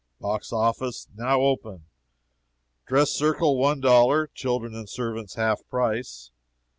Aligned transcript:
BOX 0.19 0.51
OFFICE 0.51 1.09
NOW 1.15 1.41
OPEN. 1.41 1.85
Dress 2.87 3.11
Circle 3.11 3.59
One 3.59 3.79
Dollar; 3.79 4.25
Children 4.33 4.73
and 4.73 4.89
Servants 4.89 5.35
half 5.35 5.59
price. 5.69 6.31